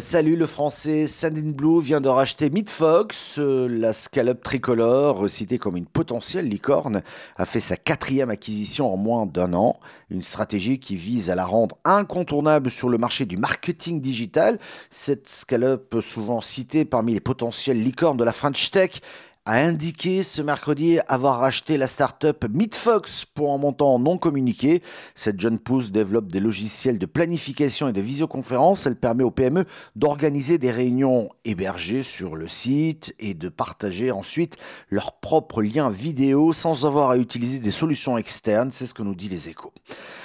[0.00, 3.38] Salut, le français Sandin Blue vient de racheter Midfox.
[3.38, 7.02] Euh, la scalope tricolore, citée comme une potentielle licorne,
[7.36, 9.78] a fait sa quatrième acquisition en moins d'un an.
[10.08, 14.58] Une stratégie qui vise à la rendre incontournable sur le marché du marketing digital.
[14.88, 19.02] Cette scalope, souvent citée parmi les potentielles licornes de la French Tech,
[19.44, 24.82] a indiqué ce mercredi avoir racheté la start-up Meetfox pour un montant non communiqué.
[25.16, 28.86] Cette jeune pousse développe des logiciels de planification et de visioconférence.
[28.86, 29.64] Elle permet aux PME
[29.96, 34.56] d'organiser des réunions hébergées sur le site et de partager ensuite
[34.90, 38.70] leurs propres liens vidéo sans avoir à utiliser des solutions externes.
[38.70, 39.72] C'est ce que nous dit les échos.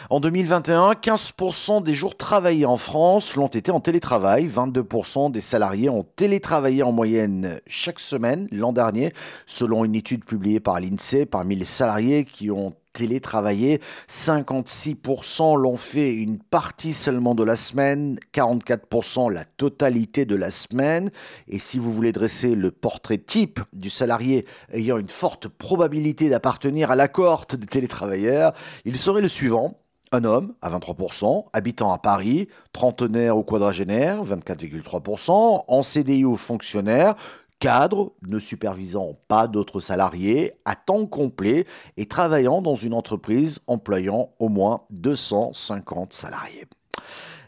[0.09, 4.47] En 2021, 15% des jours travaillés en France l'ont été en télétravail.
[4.47, 9.11] 22% des salariés ont télétravaillé en moyenne chaque semaine l'an dernier,
[9.47, 11.25] selon une étude publiée par l'INSEE.
[11.25, 18.17] Parmi les salariés qui ont télétravaillé, 56% l'ont fait une partie seulement de la semaine,
[18.33, 21.11] 44% la totalité de la semaine.
[21.49, 26.91] Et si vous voulez dresser le portrait type du salarié ayant une forte probabilité d'appartenir
[26.91, 28.53] à la cohorte des télétravailleurs,
[28.85, 29.77] il serait le suivant.
[30.11, 37.15] Un homme à 23%, habitant à Paris, trentenaire ou quadragénaire, 24,3%, en CDI ou fonctionnaire,
[37.59, 41.65] cadre, ne supervisant pas d'autres salariés, à temps complet
[41.97, 46.67] et travaillant dans une entreprise employant au moins 250 salariés.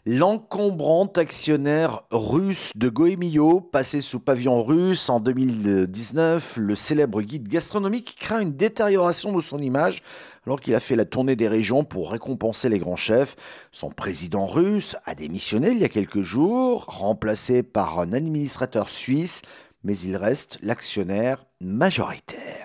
[0.06, 8.16] L'encombrant actionnaire russe de Goemio, passé sous pavillon russe en 2019, le célèbre guide gastronomique
[8.18, 10.02] craint une détérioration de son image
[10.46, 13.36] alors qu'il a fait la tournée des régions pour récompenser les grands chefs.
[13.72, 19.42] Son président russe a démissionné il y a quelques jours, remplacé par un administrateur suisse,
[19.84, 22.59] mais il reste l'actionnaire majoritaire.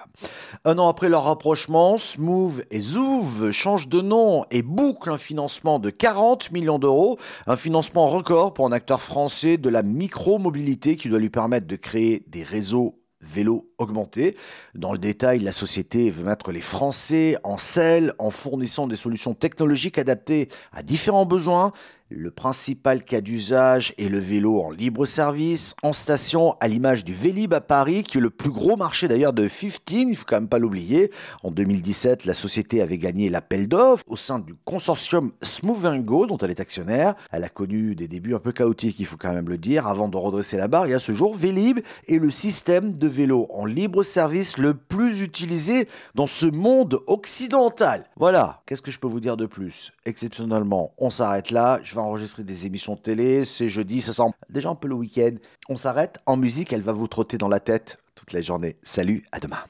[0.63, 5.80] Un an après leur rapprochement, Smooth et Zouv changent de nom et bouclent un financement
[5.80, 11.09] de 40 millions d'euros, un financement record pour un acteur français de la micro-mobilité qui
[11.09, 14.35] doit lui permettre de créer des réseaux vélo augmenté.
[14.75, 19.34] Dans le détail, la société veut mettre les Français en selle en fournissant des solutions
[19.34, 21.73] technologiques adaptées à différents besoins.
[22.11, 27.16] Le principal cas d'usage est le vélo en libre service, en station, à l'image du
[27.16, 30.35] Vélib à Paris, qui est le plus gros marché d'ailleurs de 15, il faut quand
[30.35, 31.09] même pas l'oublier.
[31.41, 36.51] En 2017, la société avait gagné l'appel d'offres au sein du consortium Smooth dont elle
[36.51, 37.16] est actionnaire.
[37.31, 40.07] Elle a connu des débuts un peu chaotiques, il faut quand même le dire, avant
[40.07, 40.85] de redresser la barre.
[40.85, 45.23] Et à ce jour, Vélib est le système de vélo en libre service le plus
[45.23, 48.05] utilisé dans ce monde occidental.
[48.16, 49.91] Voilà, qu'est-ce que je peux vous dire de plus?
[50.05, 51.79] Exceptionnellement, on s'arrête là.
[51.95, 53.45] Vais enregistrer des émissions de télé.
[53.45, 55.35] C'est jeudi, ça sent déjà un peu le week-end.
[55.69, 56.19] On s'arrête.
[56.25, 58.78] En musique, elle va vous trotter dans la tête toute la journée.
[58.83, 59.63] Salut, à demain.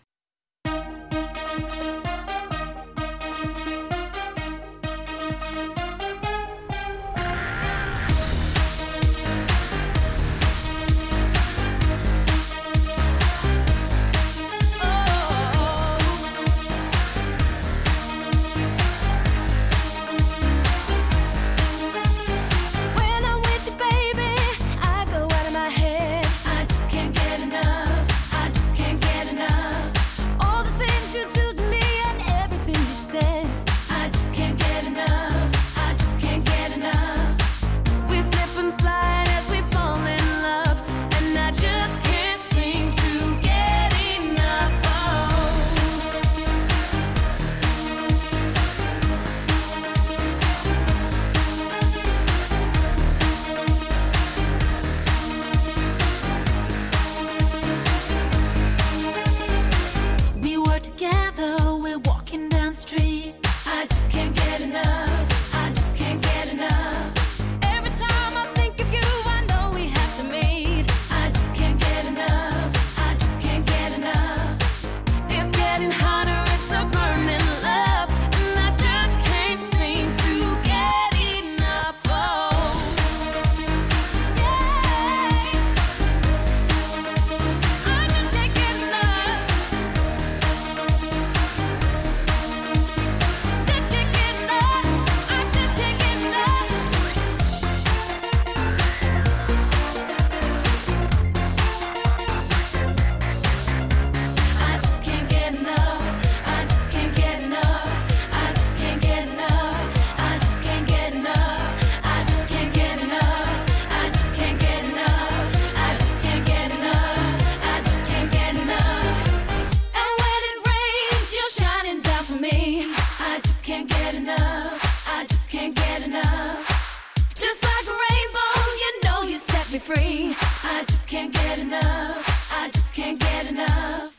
[129.80, 130.36] Free.
[130.64, 132.50] I just can't get enough.
[132.52, 134.15] I just can't get enough.